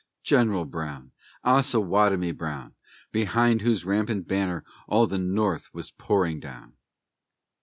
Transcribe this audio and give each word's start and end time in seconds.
General 0.23 0.65
Brown! 0.65 1.11
Osawatomie 1.45 2.31
Brown! 2.35 2.73
Behind 3.11 3.61
whose 3.61 3.85
rampant 3.85 4.27
banner 4.27 4.63
all 4.87 5.05
the 5.05 5.19
North 5.19 5.69
was 5.75 5.91
pouring 5.91 6.39
down. 6.39 6.73